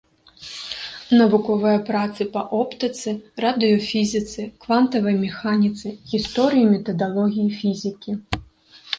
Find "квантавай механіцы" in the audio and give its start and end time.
4.65-5.87